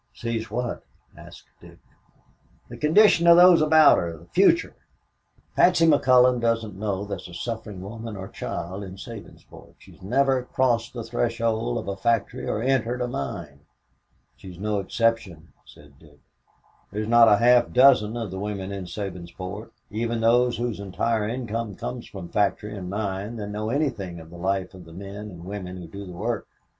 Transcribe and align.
"Sees 0.15 0.49
what?" 0.49 0.83
asked 1.15 1.45
Dick. 1.61 1.77
"The 2.69 2.77
condition 2.77 3.27
of 3.27 3.37
those 3.37 3.61
about 3.61 3.99
her 3.99 4.17
the 4.17 4.25
future. 4.25 4.75
Patsy 5.55 5.85
McCullon 5.85 6.41
doesn't 6.41 6.75
know 6.75 7.05
there 7.05 7.19
is 7.19 7.27
a 7.27 7.35
suffering 7.35 7.81
woman 7.81 8.17
or 8.17 8.27
child 8.27 8.83
in 8.83 8.95
Sabinsport. 8.97 9.75
She 9.77 9.91
has 9.91 10.01
never 10.01 10.41
crossed 10.41 10.93
the 10.93 11.03
threshold 11.03 11.77
of 11.77 11.87
a 11.87 11.95
factory 11.95 12.47
or 12.49 12.63
entered 12.63 12.99
a 12.99 13.07
mine." 13.07 13.59
"She's 14.35 14.57
no 14.57 14.79
exception," 14.79 15.49
said 15.67 15.99
Dick. 15.99 16.17
"There 16.91 17.03
are 17.03 17.05
not 17.05 17.27
a 17.27 17.37
half 17.37 17.71
dozen 17.71 18.17
of 18.17 18.31
the 18.31 18.39
women 18.39 18.71
in 18.71 18.85
Sabinsport, 18.85 19.69
even 19.91 20.19
those 20.21 20.57
whose 20.57 20.79
entire 20.79 21.27
income 21.27 21.75
comes 21.75 22.07
from 22.07 22.27
factory 22.29 22.75
and 22.75 22.89
mine, 22.89 23.35
that 23.35 23.49
know 23.49 23.69
anything 23.69 24.19
of 24.19 24.31
the 24.31 24.37
life 24.37 24.73
of 24.73 24.85
the 24.85 24.93
men 24.93 25.29
and 25.29 25.45
women 25.45 25.77
who 25.77 25.87
do 25.87 26.07
the 26.07 26.13
work. 26.13 26.47